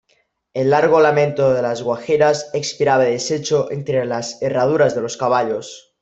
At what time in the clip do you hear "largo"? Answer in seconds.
0.71-0.99